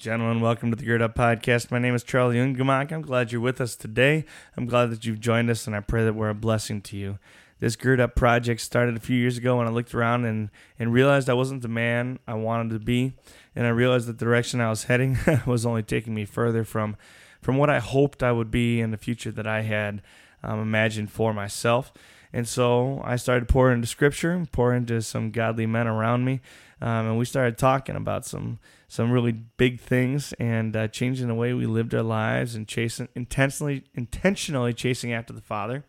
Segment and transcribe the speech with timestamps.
[0.00, 1.70] Gentlemen, welcome to the Gird Up Podcast.
[1.70, 2.90] My name is Charlie Ungamak.
[2.90, 4.24] I'm glad you're with us today.
[4.56, 7.18] I'm glad that you've joined us, and I pray that we're a blessing to you.
[7.58, 10.94] This Gird Up project started a few years ago when I looked around and, and
[10.94, 13.12] realized I wasn't the man I wanted to be,
[13.54, 16.96] and I realized the direction I was heading was only taking me further from,
[17.42, 20.00] from what I hoped I would be in the future that I had
[20.42, 21.92] um, imagined for myself.
[22.32, 26.40] And so I started pouring into scripture, pouring into some godly men around me,
[26.80, 28.58] um, and we started talking about some
[28.88, 33.08] some really big things and uh, changing the way we lived our lives and chasing
[33.14, 35.84] intentionally intentionally chasing after the Father.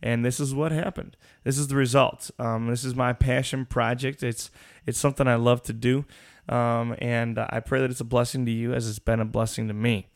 [0.00, 1.16] And this is what happened.
[1.42, 2.30] This is the result.
[2.38, 4.22] Um, this is my passion project.
[4.22, 4.50] It's
[4.86, 6.04] it's something I love to do,
[6.48, 9.66] um, and I pray that it's a blessing to you as it's been a blessing
[9.68, 10.06] to me.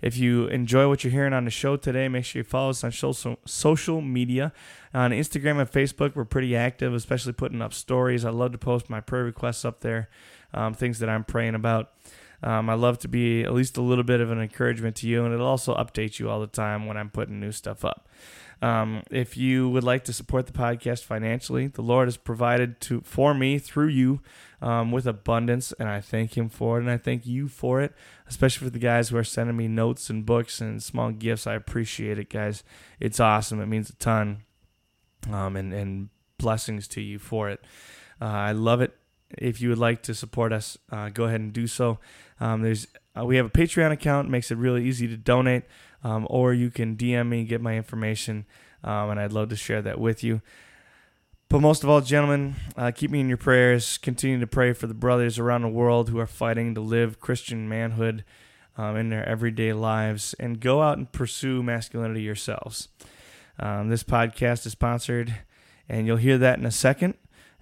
[0.00, 2.84] If you enjoy what you're hearing on the show today, make sure you follow us
[2.84, 4.52] on social social media.
[4.94, 8.24] On Instagram and Facebook, we're pretty active, especially putting up stories.
[8.24, 10.08] I love to post my prayer requests up there,
[10.54, 11.92] um, things that I'm praying about.
[12.42, 15.24] Um, I love to be at least a little bit of an encouragement to you,
[15.24, 18.08] and it'll also update you all the time when I'm putting new stuff up.
[18.60, 23.00] Um, if you would like to support the podcast financially, the Lord has provided to
[23.02, 24.20] for me through you
[24.60, 27.94] um, with abundance, and I thank Him for it, and I thank you for it,
[28.26, 31.46] especially for the guys who are sending me notes and books and small gifts.
[31.46, 32.64] I appreciate it, guys.
[32.98, 33.60] It's awesome.
[33.60, 34.42] It means a ton,
[35.30, 37.60] um, and and blessings to you for it.
[38.20, 38.96] Uh, I love it.
[39.36, 41.98] If you would like to support us, uh, go ahead and do so.
[42.40, 42.86] Um, there's
[43.18, 45.64] uh, we have a Patreon account, makes it really easy to donate
[46.04, 48.46] um, or you can DM me, get my information,
[48.84, 50.40] um, and I'd love to share that with you.
[51.48, 53.96] But most of all, gentlemen, uh, keep me in your prayers.
[53.98, 57.68] Continue to pray for the brothers around the world who are fighting to live Christian
[57.68, 58.22] manhood
[58.76, 62.88] um, in their everyday lives and go out and pursue masculinity yourselves.
[63.58, 65.34] Um, this podcast is sponsored,
[65.88, 67.14] and you'll hear that in a second.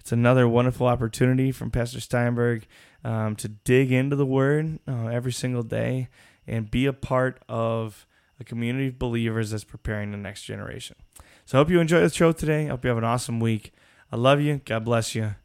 [0.07, 2.65] It's another wonderful opportunity from Pastor Steinberg
[3.03, 6.07] um, to dig into the Word uh, every single day
[6.47, 8.07] and be a part of
[8.39, 10.95] a community of believers that's preparing the next generation.
[11.43, 12.67] So I hope you enjoy the show today.
[12.67, 13.73] I hope you have an awesome week.
[14.09, 14.61] I love you.
[14.63, 15.35] God bless you.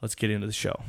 [0.00, 0.84] Let's get into the show.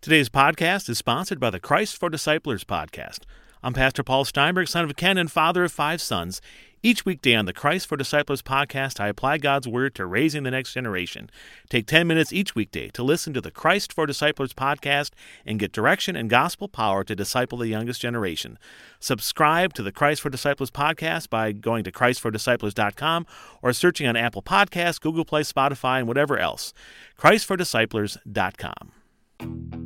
[0.00, 3.20] Today's podcast is sponsored by the Christ for Disciples podcast.
[3.62, 6.40] I'm Pastor Paul Steinberg, son of Ken and father of five sons.
[6.86, 10.52] Each weekday on the Christ for Disciples podcast, I apply God's Word to raising the
[10.52, 11.28] next generation.
[11.68, 15.10] Take 10 minutes each weekday to listen to the Christ for Disciples podcast
[15.44, 18.56] and get direction and gospel power to disciple the youngest generation.
[19.00, 23.26] Subscribe to the Christ for Disciples podcast by going to ChristForDisciples.com
[23.62, 26.72] or searching on Apple Podcasts, Google Play, Spotify, and whatever else.
[27.18, 29.85] ChristForDisciples.com.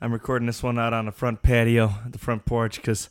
[0.00, 3.08] I'm recording this one out on the front patio, the front porch, because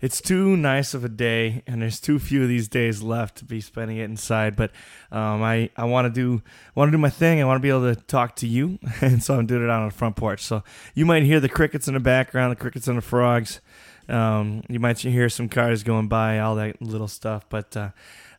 [0.00, 3.44] it's too nice of a day, and there's too few of these days left to
[3.44, 4.56] be spending it inside.
[4.56, 4.70] But
[5.10, 6.42] um, I I want to do
[6.74, 7.40] want to do my thing.
[7.40, 9.82] I want to be able to talk to you, and so I'm doing it out
[9.82, 10.42] on the front porch.
[10.42, 13.60] So you might hear the crickets in the background, the crickets and the frogs.
[14.08, 17.46] Um, you might hear some cars going by, all that little stuff.
[17.48, 17.90] But uh,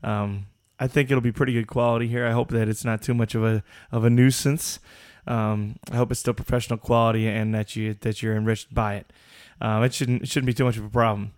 [0.03, 0.47] um,
[0.79, 2.25] I think it'll be pretty good quality here.
[2.25, 4.79] I hope that it's not too much of a of a nuisance.
[5.27, 9.13] Um, I hope it's still professional quality and that you that you're enriched by it.
[9.61, 11.33] Um, it shouldn't it shouldn't be too much of a problem.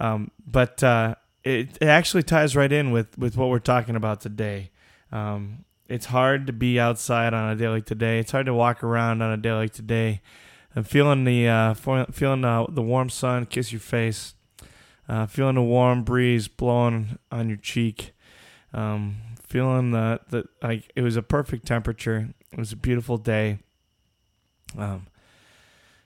[0.00, 4.20] Um, but uh, it, it actually ties right in with with what we're talking about
[4.20, 4.70] today.
[5.12, 8.18] Um, it's hard to be outside on a day like today.
[8.18, 10.20] It's hard to walk around on a day like today.
[10.74, 14.34] And feeling the uh, feeling the, the warm sun kiss your face,
[15.08, 18.12] uh, feeling the warm breeze blowing on your cheek,
[18.74, 19.16] um,
[19.48, 22.28] feeling the, the like it was a perfect temperature.
[22.52, 23.58] It was a beautiful day.
[24.76, 25.06] Um,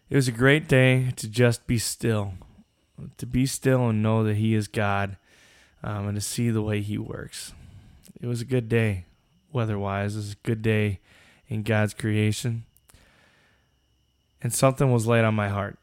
[0.09, 2.35] it was a great day to just be still,
[3.17, 5.17] to be still and know that He is God,
[5.83, 7.53] um, and to see the way He works.
[8.21, 9.07] It was a good day,
[9.53, 10.15] weather-wise.
[10.15, 11.01] It was a good day
[11.49, 12.65] in God's creation,
[14.41, 15.79] and something was laid on my heart.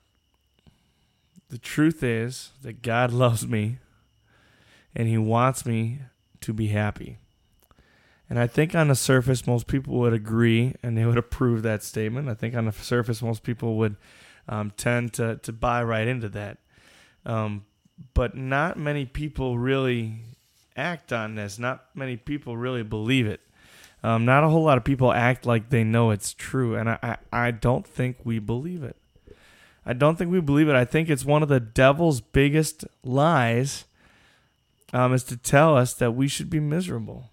[1.50, 3.80] The truth is that God loves me,
[4.96, 6.00] and He wants me
[6.40, 7.18] to be happy.
[8.30, 11.84] And I think on the surface, most people would agree and they would approve that
[11.84, 12.30] statement.
[12.30, 13.96] I think on the surface, most people would
[14.48, 16.60] um, tend to, to buy right into that.
[17.26, 17.66] Um,
[18.14, 20.16] but not many people really
[20.76, 21.60] act on this.
[21.60, 23.42] Not many people really believe it.
[24.02, 27.00] Um, not a whole lot of people act like they know it's true, and I,
[27.04, 28.96] I, I don't think we believe it.
[29.86, 30.76] I don't think we believe it.
[30.76, 33.86] I think it's one of the devil's biggest lies
[34.94, 37.30] um, is to tell us that we should be miserable.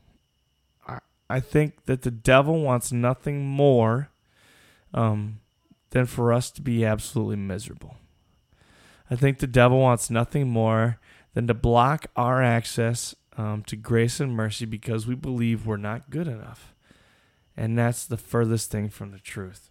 [1.28, 4.11] I, think that the devil wants nothing more
[4.94, 5.40] um,
[5.90, 7.96] than for us to be absolutely miserable.
[9.11, 10.99] I think the devil wants nothing more
[11.34, 16.11] than to block our access um, to grace and mercy because we believe we're not
[16.11, 16.75] good enough.
[17.56, 19.70] And that's the furthest thing from the truth.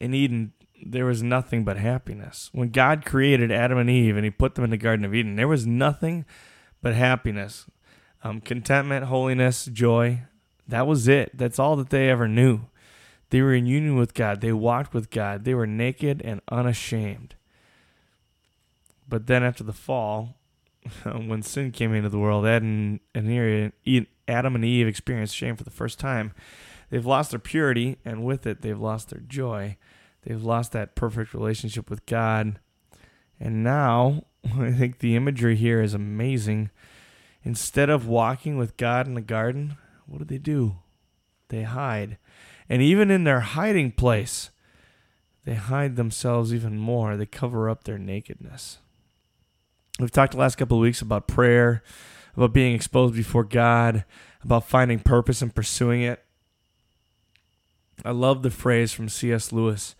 [0.00, 0.52] In Eden,
[0.84, 2.50] there was nothing but happiness.
[2.52, 5.36] When God created Adam and Eve and he put them in the Garden of Eden,
[5.36, 6.24] there was nothing
[6.82, 7.66] but happiness,
[8.24, 10.22] um, contentment, holiness, joy.
[10.66, 11.36] That was it.
[11.36, 12.62] That's all that they ever knew.
[13.30, 14.40] They were in union with God.
[14.40, 15.44] They walked with God.
[15.44, 17.34] They were naked and unashamed.
[19.06, 20.36] But then after the fall,
[21.04, 25.64] when sin came into the world, Adam and Eve, Adam and Eve experienced shame for
[25.64, 26.32] the first time.
[26.90, 29.76] They've lost their purity, and with it, they've lost their joy.
[30.22, 32.58] They've lost that perfect relationship with God.
[33.38, 34.24] And now,
[34.58, 36.70] I think the imagery here is amazing.
[37.44, 39.76] Instead of walking with God in the garden,
[40.06, 40.76] what do they do?
[41.48, 42.16] They hide.
[42.68, 44.50] And even in their hiding place,
[45.44, 47.16] they hide themselves even more.
[47.16, 48.78] They cover up their nakedness.
[50.00, 51.82] We've talked the last couple of weeks about prayer,
[52.34, 54.04] about being exposed before God,
[54.42, 56.24] about finding purpose and pursuing it.
[58.04, 59.52] I love the phrase from C.S.
[59.52, 59.94] Lewis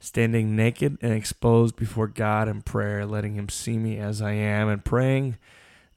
[0.00, 4.68] standing naked and exposed before God in prayer, letting Him see me as I am,
[4.68, 5.38] and praying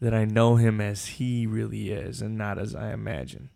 [0.02, 3.50] that I know Him as He really is and not as I imagine.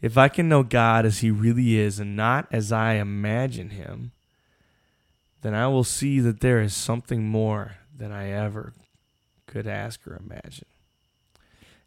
[0.00, 4.12] If I can know God as He really is and not as I imagine Him,
[5.40, 8.74] then I will see that there is something more than I ever
[9.46, 10.66] could ask or imagine.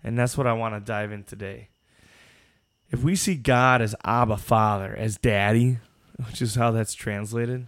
[0.03, 1.69] And that's what I want to dive in today.
[2.89, 5.79] If we see God as Abba Father, as Daddy,
[6.25, 7.68] which is how that's translated,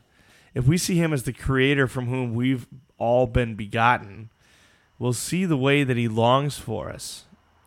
[0.54, 2.68] if we see him as the creator from whom we've
[2.98, 4.30] all been begotten,
[5.00, 7.24] we'll see the way that he longs for us.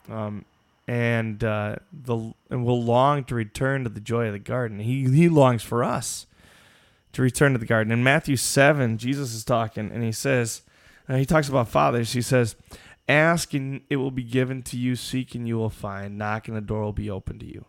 [0.08, 0.44] Um,
[0.86, 4.80] and uh, the and we'll long to return to the joy of the garden.
[4.80, 6.26] He he longs for us
[7.12, 7.92] to return to the garden.
[7.92, 10.62] In Matthew seven, Jesus is talking, and he says,
[11.08, 12.12] uh, he talks about fathers.
[12.12, 12.56] He says,
[13.08, 16.56] "Ask and it will be given to you; seek and you will find; knock and
[16.56, 17.66] the door will be open to you.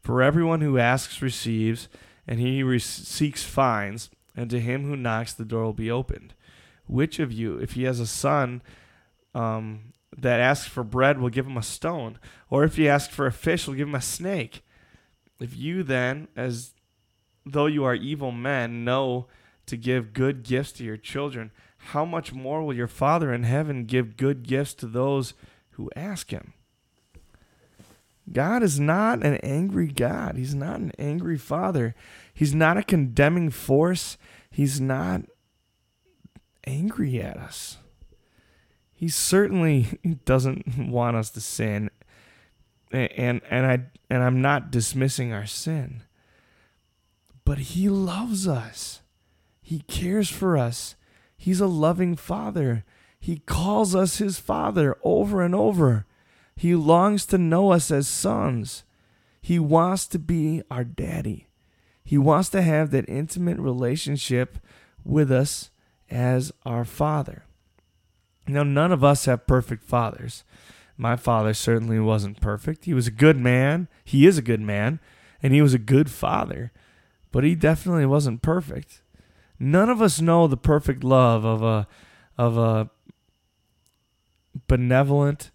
[0.00, 1.88] For everyone who asks receives,
[2.26, 6.34] and he re- seeks finds, and to him who knocks, the door will be opened.
[6.86, 8.62] Which of you, if he has a son
[9.34, 12.18] um, that asks for bread, will give him a stone?
[12.50, 14.62] Or if he asks for a fish, will give him a snake?
[15.40, 16.74] If you then, as
[17.44, 19.26] though you are evil men, know
[19.66, 23.84] to give good gifts to your children, how much more will your Father in heaven
[23.84, 25.34] give good gifts to those
[25.70, 26.52] who ask him?
[28.30, 30.36] God is not an angry God.
[30.36, 31.94] He's not an angry father.
[32.32, 34.16] He's not a condemning force.
[34.50, 35.22] He's not
[36.64, 37.78] angry at us.
[39.02, 41.90] He certainly doesn't want us to sin.
[42.92, 46.04] And and I and I'm not dismissing our sin.
[47.44, 49.00] But he loves us.
[49.60, 50.94] He cares for us.
[51.36, 52.84] He's a loving father.
[53.18, 56.06] He calls us his father over and over.
[56.54, 58.84] He longs to know us as sons.
[59.40, 61.48] He wants to be our daddy.
[62.04, 64.58] He wants to have that intimate relationship
[65.02, 65.72] with us
[66.08, 67.46] as our father.
[68.46, 70.44] Now, none of us have perfect fathers.
[70.96, 72.84] My father certainly wasn't perfect.
[72.84, 73.88] He was a good man.
[74.04, 75.00] He is a good man,
[75.42, 76.72] and he was a good father,
[77.30, 79.02] but he definitely wasn't perfect.
[79.58, 81.86] None of us know the perfect love of a
[82.36, 82.90] of a
[84.66, 85.50] benevolent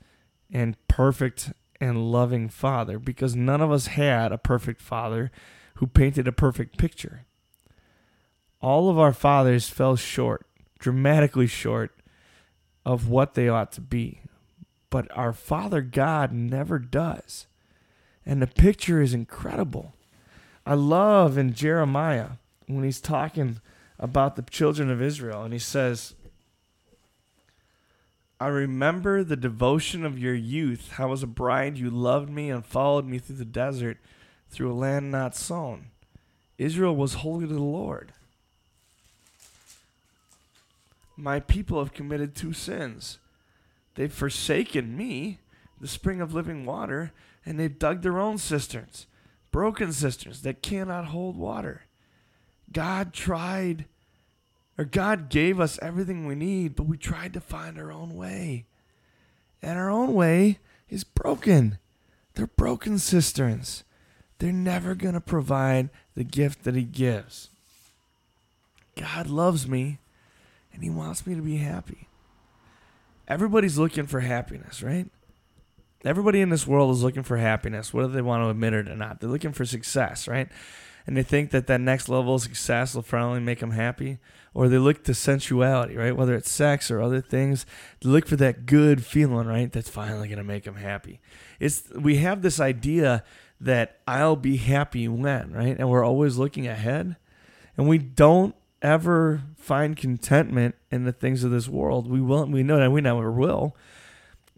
[0.51, 5.31] and perfect and loving father because none of us had a perfect father
[5.75, 7.25] who painted a perfect picture.
[8.61, 10.45] All of our fathers fell short,
[10.79, 11.96] dramatically short,
[12.87, 14.21] of what they ought to be.
[14.89, 17.45] But our Father God never does.
[18.25, 19.93] And the picture is incredible.
[20.65, 22.31] I love in Jeremiah
[22.65, 23.59] when he's talking
[23.99, 26.15] about the children of Israel and he says,
[28.39, 32.65] I remember the devotion of your youth, how as a bride you loved me and
[32.65, 33.97] followed me through the desert,
[34.49, 35.87] through a land not sown.
[36.57, 38.13] Israel was holy to the Lord.
[41.17, 43.17] My people have committed two sins.
[43.95, 45.39] They've forsaken me,
[45.81, 47.11] the spring of living water,
[47.45, 49.07] and they've dug their own cisterns,
[49.51, 51.81] broken cisterns that cannot hold water.
[52.71, 53.85] God tried
[54.77, 58.65] or God gave us everything we need, but we tried to find our own way.
[59.61, 61.79] And our own way is broken.
[62.35, 63.83] They're broken cisterns.
[64.37, 67.49] They're never going to provide the gift that He gives.
[68.95, 69.97] God loves me
[70.77, 72.07] and He wants me to be happy.
[73.27, 75.07] Everybody's looking for happiness, right?
[76.05, 78.95] Everybody in this world is looking for happiness, whether they want to admit it or
[78.95, 79.19] not.
[79.19, 80.47] They're looking for success, right?
[81.07, 84.19] And they think that that next level of success will finally make them happy.
[84.53, 86.15] Or they look to sensuality, right?
[86.15, 87.65] Whether it's sex or other things,
[88.01, 89.71] they look for that good feeling, right?
[89.71, 91.19] That's finally going to make them happy.
[91.59, 93.23] It's we have this idea
[93.59, 95.75] that I'll be happy when, right?
[95.77, 97.15] And we're always looking ahead,
[97.75, 102.09] and we don't ever find contentment in the things of this world.
[102.09, 103.75] We will, we know that we never will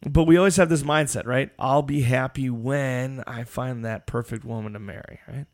[0.08, 1.52] but we always have this mindset, right?
[1.60, 5.46] I'll be happy when I find that perfect woman to marry, right?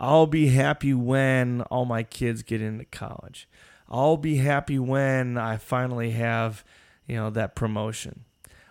[0.00, 3.48] I'll be happy when all my kids get into college.
[3.88, 6.64] I'll be happy when I finally have,
[7.06, 8.24] you know, that promotion.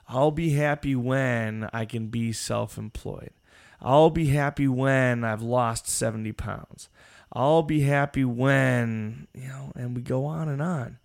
[0.09, 3.31] I'll be happy when I can be self employed.
[3.79, 6.89] I'll be happy when I've lost 70 pounds.
[7.33, 10.99] I'll be happy when, you know, and we go on and on.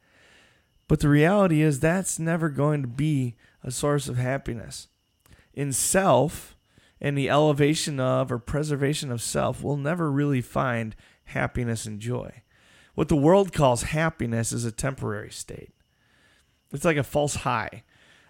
[0.88, 4.88] But the reality is that's never going to be a source of happiness.
[5.54, 6.56] In self
[7.00, 12.42] and the elevation of or preservation of self, we'll never really find happiness and joy.
[12.94, 15.72] What the world calls happiness is a temporary state.
[16.72, 17.84] It's like a false high.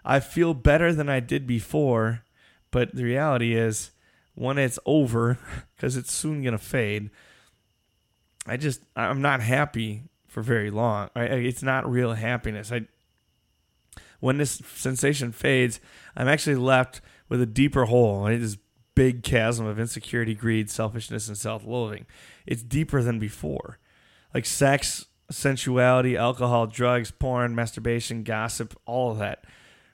[0.05, 2.25] I feel better than I did before,
[2.71, 3.91] but the reality is
[4.35, 5.39] when it's over,
[5.77, 7.11] because it's soon going to fade,
[8.47, 11.11] I just, I'm not happy for very long.
[11.17, 12.71] It's not real happiness.
[12.71, 12.87] I
[14.21, 15.81] when this sensation fades,
[16.17, 18.25] I'm actually left with a deeper hole.
[18.25, 18.41] Right?
[18.41, 18.57] This
[18.95, 22.07] big chasm of insecurity, greed, selfishness, and self-loathing.
[22.47, 23.79] It's deeper than before.
[24.35, 29.45] Like sex, sensuality, alcohol, drugs, porn, masturbation, gossip, all of that.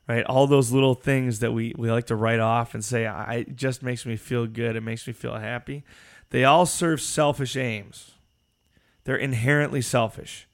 [0.09, 0.25] Right?
[0.25, 3.57] All those little things that we, we like to write off and say, I, it
[3.57, 4.77] just makes me feel good.
[4.77, 5.85] It makes me feel happy.
[6.31, 8.13] They all serve selfish aims.
[9.05, 10.49] They're inherently selfish.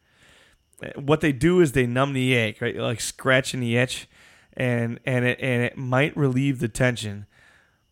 [0.94, 2.76] What they do is they numb the ache, right?
[2.76, 4.08] Like scratching the itch,
[4.56, 7.26] and and it and it might relieve the tension,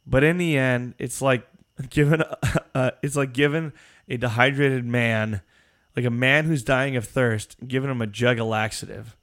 [0.06, 1.46] but in the end, it's like
[1.90, 2.38] giving a,
[2.74, 3.72] uh, it's like giving
[4.08, 5.40] a dehydrated man,
[5.96, 9.16] like a man who's dying of thirst, giving him a jug of laxative,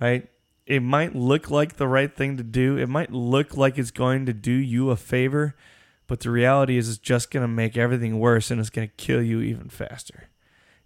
[0.00, 0.28] right?
[0.66, 2.78] It might look like the right thing to do.
[2.78, 5.54] It might look like it's going to do you a favor,
[6.06, 8.94] but the reality is it's just going to make everything worse and it's going to
[8.96, 10.28] kill you even faster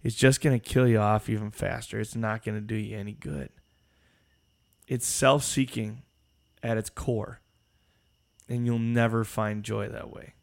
[0.03, 1.99] it's just going to kill you off even faster.
[1.99, 3.49] It's not going to do you any good.
[4.87, 6.03] It's self seeking
[6.63, 7.41] at its core,
[8.47, 10.33] and you'll never find joy that way.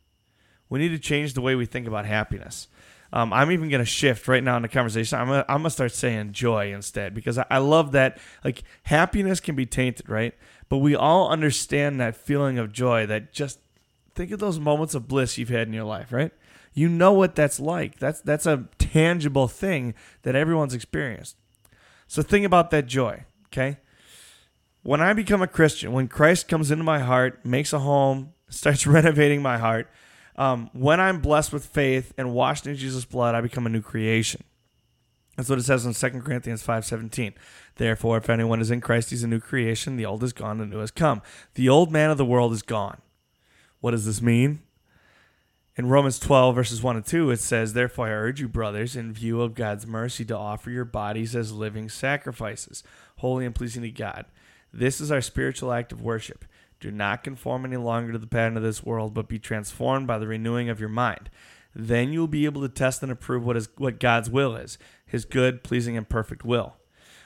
[0.69, 2.69] We need to change the way we think about happiness.
[3.13, 5.19] Um, I'm even going to shift right now in the conversation.
[5.19, 8.19] I'm going to start saying joy instead because I, I love that.
[8.45, 10.35] Like, happiness can be tainted, right?
[10.69, 13.61] But we all understand that feeling of joy that just
[14.15, 16.33] think of those moments of bliss you've had in your life, right?
[16.77, 17.99] You know what that's like.
[17.99, 21.37] That's that's a tangible thing that everyone's experienced.
[22.07, 23.79] So think about that joy, okay?
[24.83, 28.87] When I become a Christian, when Christ comes into my heart, makes a home, starts
[28.87, 29.91] renovating my heart,
[30.37, 33.81] um, when I'm blessed with faith and washed in Jesus' blood, I become a new
[33.81, 34.45] creation.
[35.35, 37.33] That's what it says in 2 Corinthians 5:17.
[37.77, 39.97] Therefore, if anyone is in Christ, he's a new creation.
[39.97, 41.23] The old is gone, the new has come.
[41.55, 43.01] The old man of the world is gone.
[43.81, 44.61] What does this mean?
[45.79, 49.13] In Romans 12, verses 1 and 2, it says, Therefore I urge you, brothers, in
[49.13, 52.83] view of God's mercy, to offer your bodies as living sacrifices,
[53.19, 54.25] holy and pleasing to God.
[54.73, 56.47] This is our spiritual act of worship.
[56.81, 60.17] Do not conform any longer to the pattern of this world, but be transformed by
[60.17, 61.29] the renewing of your mind.
[61.75, 64.79] Then you will be able to test and approve what is what God's will is,
[65.05, 66.77] his good, pleasing, and perfect will.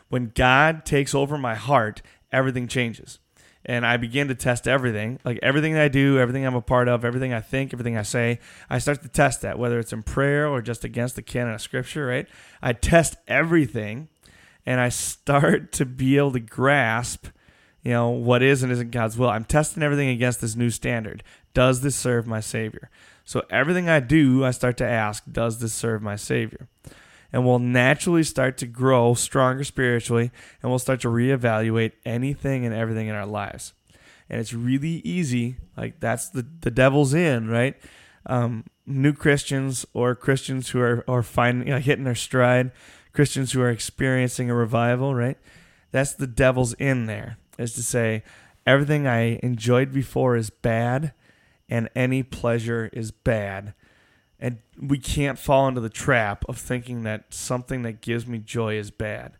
[0.08, 2.02] When God takes over my heart,
[2.32, 3.20] everything changes
[3.64, 7.04] and I begin to test everything, like everything I do, everything I'm a part of,
[7.04, 8.40] everything I think, everything I say.
[8.70, 11.60] I start to test that, whether it's in prayer or just against the canon of
[11.60, 12.26] Scripture, right?
[12.62, 14.08] I test everything,
[14.64, 17.26] and I start to be able to grasp,
[17.82, 19.30] you know, what is and isn't God's will.
[19.30, 21.22] I'm testing everything against this new standard.
[21.52, 22.90] Does this serve my Savior?
[23.24, 26.68] So everything I do, I start to ask, does this serve my Savior?
[27.32, 30.30] And we'll naturally start to grow stronger spiritually
[30.62, 33.72] and we'll start to reevaluate anything and everything in our lives.
[34.28, 37.76] And it's really easy, like that's the, the devil's in, right?
[38.26, 42.70] Um, new Christians or Christians who are, are finding, you know, hitting their stride,
[43.12, 45.38] Christians who are experiencing a revival, right?
[45.90, 48.22] That's the devil's in there, is to say,
[48.66, 51.12] everything I enjoyed before is bad
[51.68, 53.74] and any pleasure is bad
[54.40, 58.76] and we can't fall into the trap of thinking that something that gives me joy
[58.76, 59.36] is bad.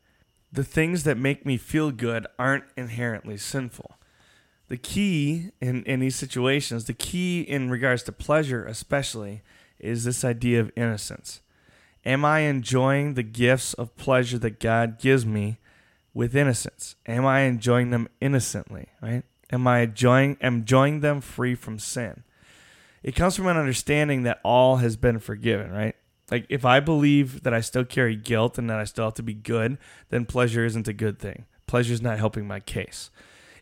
[0.52, 3.96] The things that make me feel good aren't inherently sinful.
[4.70, 9.42] the key in, in these situations, the key in regards to pleasure, especially,
[9.80, 11.40] is this idea of innocence.
[12.06, 15.58] Am I enjoying the gifts of pleasure that God gives me
[16.14, 16.94] with innocence?
[17.06, 19.24] Am I enjoying them innocently, right?
[19.50, 22.22] Am I enjoying enjoying them free from sin?
[23.02, 25.96] It comes from an understanding that all has been forgiven, right?
[26.30, 29.22] Like if I believe that I still carry guilt and that I still have to
[29.22, 29.78] be good,
[30.10, 31.46] then pleasure isn't a good thing.
[31.66, 33.10] Pleasure is not helping my case.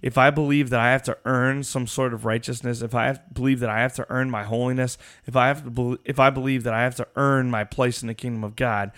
[0.00, 3.34] If I believe that I have to earn some sort of righteousness, if I have,
[3.34, 6.62] believe that I have to earn my holiness, if I have to, if I believe
[6.64, 8.92] that I have to earn my place in the kingdom of God,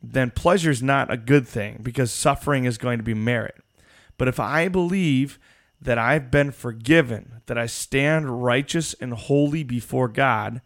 [0.00, 3.56] then pleasure is not a good thing because suffering is going to be merit.
[4.16, 5.38] But if I believe
[5.80, 10.60] that I've been forgiven, that I stand righteous and holy before God,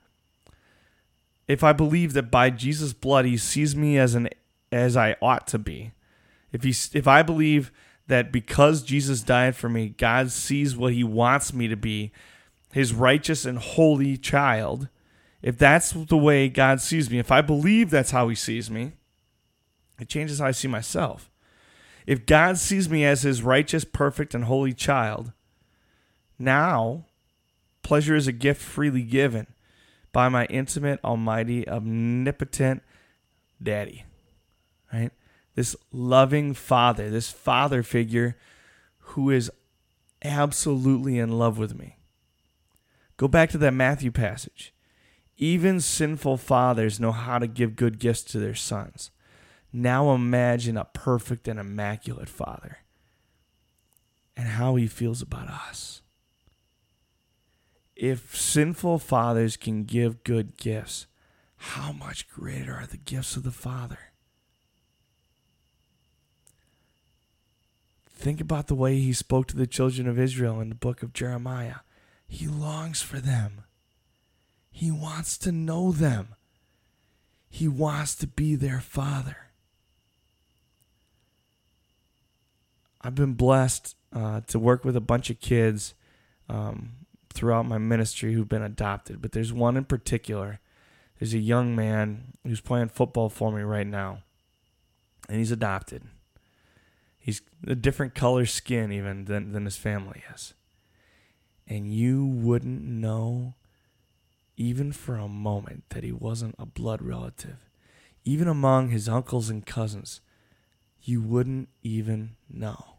[1.47, 4.29] if I believe that by Jesus' blood he sees me as an
[4.71, 5.93] as I ought to be,
[6.51, 7.71] if he if I believe
[8.07, 12.13] that because Jesus died for me, God sees what he wants me to be,
[12.73, 14.89] his righteous and holy child,
[15.43, 18.93] if that's the way God sees me, if I believe that's how he sees me,
[19.99, 21.32] it changes how I see myself.
[22.07, 25.33] If God sees me as his righteous, perfect, and holy child,
[26.39, 27.07] now
[27.83, 29.47] pleasure is a gift freely given
[30.13, 32.83] by my intimate, almighty, omnipotent
[33.63, 34.05] daddy.
[34.93, 35.11] Right?
[35.55, 38.37] This loving father, this father figure
[38.99, 39.51] who is
[40.25, 41.97] absolutely in love with me.
[43.17, 44.73] Go back to that Matthew passage.
[45.39, 49.11] Even sinful fathers know how to give good gifts to their sons.
[49.73, 52.79] Now imagine a perfect and immaculate father
[54.37, 56.03] and how he feels about us.
[57.97, 61.07] If sinful fathers can give good gifts,
[61.57, 63.99] how much greater are the gifts of the Father?
[68.11, 71.13] Think about the way he spoke to the children of Israel in the book of
[71.13, 71.77] Jeremiah.
[72.27, 73.65] He longs for them.
[74.71, 76.35] He wants to know them.
[77.51, 79.52] He wants to be their father.
[83.05, 85.95] I've been blessed uh, to work with a bunch of kids
[86.49, 86.93] um,
[87.33, 90.61] throughout my ministry who've been adopted, but there's one in particular.
[91.19, 94.19] There's a young man who's playing football for me right now,
[95.29, 96.05] and he's adopted.
[97.19, 100.55] He's a different color skin even than, than his family is.
[101.67, 103.55] And you wouldn't know,
[104.57, 107.71] even for a moment, that he wasn't a blood relative.
[108.25, 110.21] Even among his uncles and cousins,
[111.01, 112.92] you wouldn't even know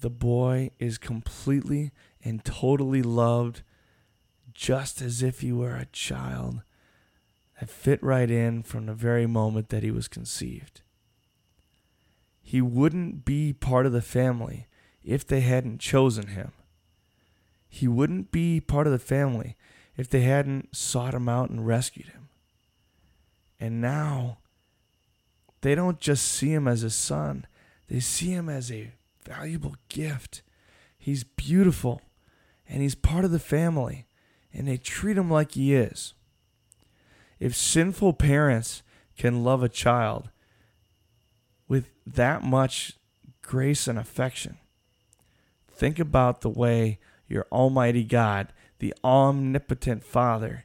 [0.00, 1.92] the boy is completely
[2.24, 3.62] and totally loved
[4.52, 6.62] just as if he were a child
[7.60, 10.82] that fit right in from the very moment that he was conceived.
[12.42, 14.66] He wouldn't be part of the family
[15.04, 16.52] if they hadn't chosen him.
[17.68, 19.56] He wouldn't be part of the family
[19.96, 22.28] if they hadn't sought him out and rescued him.
[23.58, 24.38] And now,
[25.62, 27.46] they don't just see him as a son,
[27.88, 28.92] they see him as a
[29.26, 30.42] valuable gift.
[30.96, 32.02] He's beautiful
[32.68, 34.06] and he's part of the family
[34.52, 36.14] and they treat him like he is.
[37.38, 38.82] If sinful parents
[39.18, 40.30] can love a child
[41.68, 42.94] with that much
[43.42, 44.58] grace and affection,
[45.70, 50.64] think about the way your Almighty God, the omnipotent Father,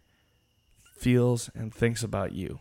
[0.95, 2.60] feels and thinks about you.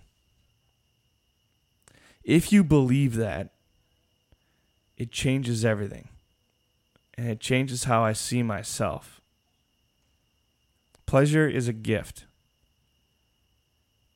[2.24, 3.50] If you believe that,
[5.00, 6.08] it changes everything.
[7.14, 9.22] And it changes how I see myself.
[11.06, 12.26] Pleasure is a gift.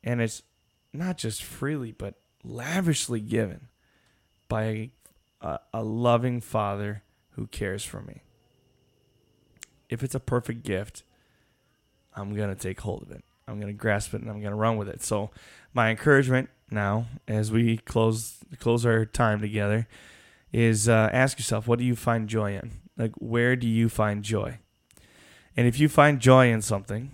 [0.04, 0.42] And it's
[0.92, 3.68] not just freely, but lavishly given
[4.46, 4.90] by
[5.40, 8.22] a, a, loving father who cares for me.
[9.88, 11.02] If it's a perfect gift,
[12.14, 13.24] I'm going to take hold of it.
[13.48, 15.02] I'm going to grasp it and I'm going to run with it.
[15.02, 15.30] So,
[15.72, 19.88] my encouragement now as we close close our time together
[20.54, 22.70] is uh, ask yourself, what do you find joy in?
[22.96, 24.58] Like, where do you find joy?
[25.56, 27.10] And if you find joy in something,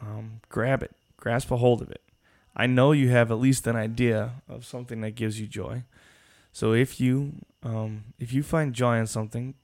[0.00, 2.00] um, grab it, grasp a hold of it.
[2.54, 5.82] I know you have at least an idea of something that gives you joy.
[6.52, 7.32] So if you
[7.64, 9.54] um, if you find joy in something,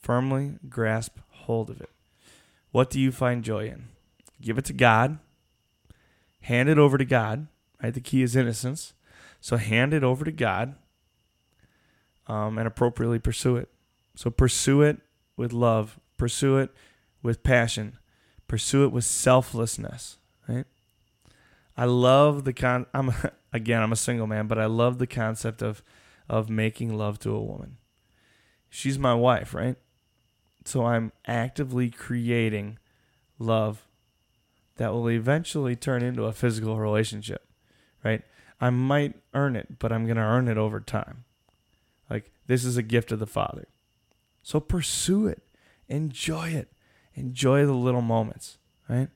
[0.00, 1.90] firmly grasp hold of it.
[2.70, 3.88] What do you find joy in?
[4.40, 5.18] Give it to God.
[6.42, 7.48] Hand it over to God.
[7.82, 7.92] Right?
[7.92, 8.94] The key is innocence.
[9.40, 10.76] So hand it over to God
[12.26, 13.68] um, and appropriately pursue it.
[14.14, 15.00] So pursue it
[15.36, 16.70] with love, pursue it
[17.22, 17.98] with passion,
[18.48, 20.18] pursue it with selflessness.
[20.48, 20.66] Right?
[21.76, 22.86] I love the con.
[22.94, 23.12] I'm
[23.52, 25.82] again, I'm a single man, but I love the concept of
[26.28, 27.76] of making love to a woman.
[28.70, 29.76] she's my wife, right?
[30.64, 32.78] So I'm actively creating
[33.38, 33.86] love
[34.76, 37.46] that will eventually turn into a physical relationship,
[38.02, 38.22] right?
[38.60, 41.23] I might earn it, but I'm going to earn it over time.
[42.46, 43.66] This is a gift of the Father.
[44.42, 45.42] So pursue it,
[45.88, 46.70] enjoy it,
[47.14, 49.08] enjoy the little moments, right?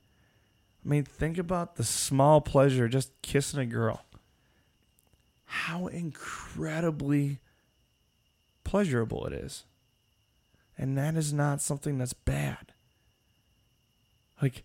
[0.85, 4.05] I mean, think about the small pleasure just kissing a girl.
[5.45, 7.41] How incredibly
[8.65, 9.65] pleasurable it is.
[10.77, 12.73] And that is not something that's bad.
[14.41, 14.65] Like,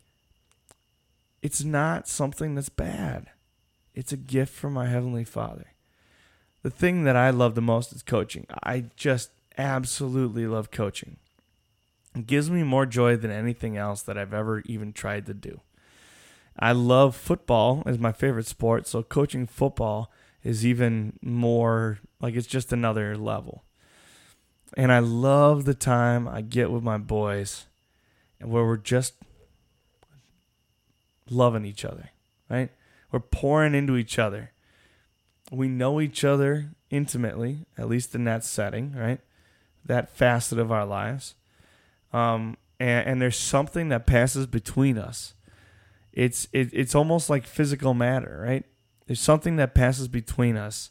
[1.41, 3.31] it's not something that's bad.
[3.93, 5.72] It's a gift from our Heavenly Father.
[6.63, 8.47] The thing that I love the most is coaching.
[8.63, 11.17] I just absolutely love coaching.
[12.15, 15.61] It gives me more joy than anything else that I've ever even tried to do.
[16.57, 20.11] I love football as my favorite sport, so coaching football
[20.43, 23.63] is even more like it's just another level.
[24.77, 27.65] And I love the time I get with my boys
[28.39, 29.15] and where we're just
[31.29, 32.11] loving each other,
[32.49, 32.69] right?
[33.11, 34.52] We're pouring into each other.
[35.53, 39.19] We know each other intimately, at least in that setting, right?
[39.85, 41.35] That facet of our lives.
[42.11, 45.35] Um, and, and there's something that passes between us.
[46.11, 48.65] It's it, it's almost like physical matter, right?
[49.05, 50.89] There's something that passes between us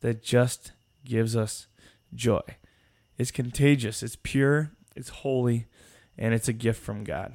[0.00, 0.72] that just
[1.04, 1.68] gives us
[2.14, 2.42] joy.
[3.16, 5.66] It's contagious, it's pure, it's holy,
[6.18, 7.34] and it's a gift from God.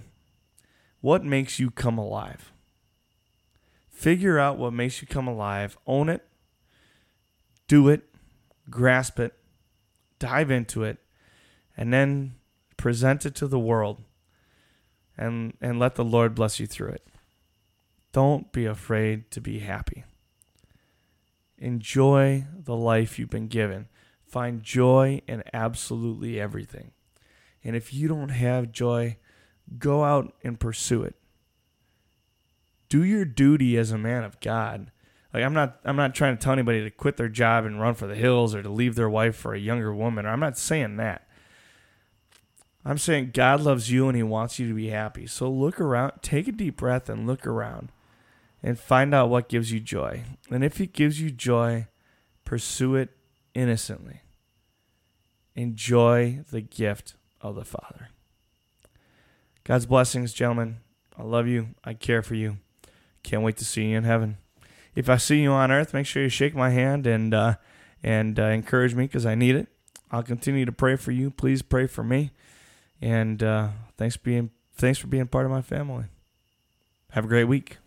[0.99, 2.51] What makes you come alive?
[3.89, 6.25] Figure out what makes you come alive, own it,
[7.67, 8.03] do it,
[8.69, 9.33] grasp it,
[10.19, 10.97] dive into it,
[11.75, 12.35] and then
[12.77, 14.03] present it to the world
[15.17, 17.07] and and let the Lord bless you through it.
[18.11, 20.05] Don't be afraid to be happy.
[21.57, 23.87] Enjoy the life you've been given.
[24.25, 26.91] Find joy in absolutely everything.
[27.63, 29.17] And if you don't have joy,
[29.77, 31.15] go out and pursue it.
[32.89, 34.91] Do your duty as a man of God.
[35.35, 37.93] Like I'm not I'm not trying to tell anybody to quit their job and run
[37.93, 40.25] for the hills or to leave their wife for a younger woman.
[40.25, 41.27] I'm not saying that.
[42.85, 45.27] I'm saying God loves you and he wants you to be happy.
[45.27, 47.91] So look around, take a deep breath and look around
[48.63, 50.23] and find out what gives you joy.
[50.49, 51.87] And if it gives you joy,
[52.45, 53.09] pursue it
[53.53, 54.21] innocently.
[55.53, 58.07] Enjoy the gift of the Father.
[59.65, 60.77] God's blessings, gentlemen.
[61.19, 61.71] I love you.
[61.83, 62.59] I care for you.
[63.21, 64.37] Can't wait to see you in heaven.
[64.95, 67.55] If I see you on earth, make sure you shake my hand and uh,
[68.01, 69.67] and uh, encourage me because I need it.
[70.11, 71.29] I'll continue to pray for you.
[71.31, 72.31] Please pray for me.
[73.01, 76.05] And uh, thanks being thanks for being part of my family.
[77.11, 77.77] Have a great week.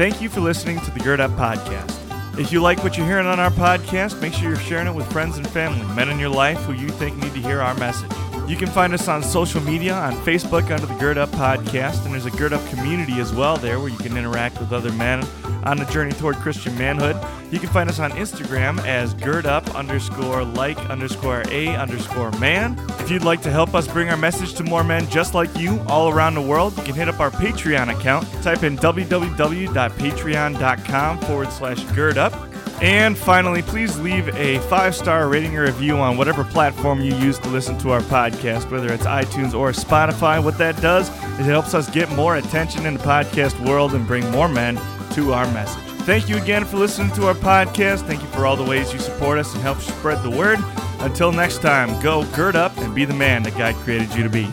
[0.00, 1.94] Thank you for listening to the Gird Up Podcast.
[2.38, 5.12] If you like what you're hearing on our podcast, make sure you're sharing it with
[5.12, 8.10] friends and family, men in your life who you think need to hear our message.
[8.48, 12.14] You can find us on social media on Facebook under the Gird Up Podcast, and
[12.14, 15.22] there's a Gird Up community as well there where you can interact with other men
[15.64, 17.16] on the journey toward Christian manhood.
[17.50, 22.76] You can find us on Instagram as Gird Up underscore like underscore a underscore man.
[23.00, 25.80] If you'd like to help us bring our message to more men just like you
[25.88, 28.28] all around the world, you can hit up our Patreon account.
[28.42, 32.46] Type in www.patreon.com forward slash girdup.
[32.80, 37.40] And finally, please leave a five star rating or review on whatever platform you use
[37.40, 40.40] to listen to our podcast, whether it's iTunes or Spotify.
[40.42, 44.06] What that does is it helps us get more attention in the podcast world and
[44.06, 44.80] bring more men
[45.14, 45.89] to our message.
[46.04, 48.06] Thank you again for listening to our podcast.
[48.06, 50.58] Thank you for all the ways you support us and help spread the word.
[51.00, 54.28] Until next time, go gird up and be the man that God created you to
[54.28, 54.48] be.